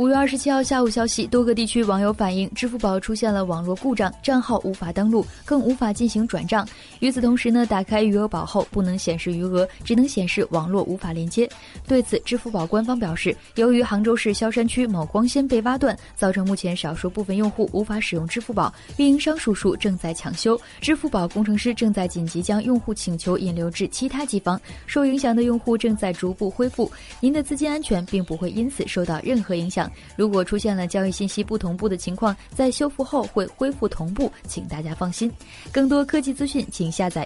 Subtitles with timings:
[0.00, 6.66] 五月二十七号下午消息，多个地区网友反映支付宝出现了网络故障，账号无法登录，更无法进行转账。
[7.00, 11.46] 与此同时呢，打开余额宝后不能显示余额，只能显示网络无法连接。
[11.86, 26.90] 对此，支付宝官方表示，由于杭州市萧山区某光纤被挖断，造成目前少数部分用户无法使用支付宝，运营商叔叔正在抢修，支付宝工程师正在紧急将用户请求引流至其他机房，受影响的用户正在逐步恢复。
[27.20, 29.89] 您的资金安全并不会因此受到任何影响。
[30.16, 35.28] 如果出现了交易信息不同步的情况，在修复后会恢复同步，请大家放心。
[35.72, 37.18] 更多科技资讯，请下载